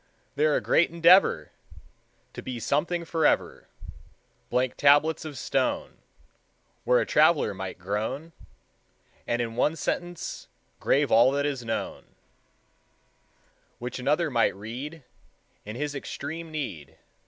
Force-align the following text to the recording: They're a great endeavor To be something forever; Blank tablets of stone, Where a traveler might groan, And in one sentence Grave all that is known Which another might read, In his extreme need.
They're 0.33 0.55
a 0.55 0.61
great 0.61 0.89
endeavor 0.89 1.51
To 2.33 2.41
be 2.41 2.59
something 2.59 3.05
forever; 3.05 3.67
Blank 4.49 4.75
tablets 4.77 5.25
of 5.25 5.37
stone, 5.37 5.99
Where 6.85 6.99
a 6.99 7.05
traveler 7.05 7.53
might 7.53 7.77
groan, 7.77 8.31
And 9.27 9.43
in 9.43 9.55
one 9.55 9.75
sentence 9.75 10.47
Grave 10.79 11.11
all 11.11 11.29
that 11.33 11.45
is 11.45 11.63
known 11.63 12.15
Which 13.77 13.99
another 13.99 14.31
might 14.31 14.55
read, 14.55 15.03
In 15.65 15.75
his 15.75 15.93
extreme 15.93 16.49
need. 16.49 16.97